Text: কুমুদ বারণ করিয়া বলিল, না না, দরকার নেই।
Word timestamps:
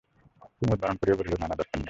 কুমুদ 0.55 0.79
বারণ 0.81 0.95
করিয়া 0.95 1.17
বলিল, 1.17 1.33
না 1.33 1.45
না, 1.47 1.55
দরকার 1.55 1.69
নেই। 1.69 1.79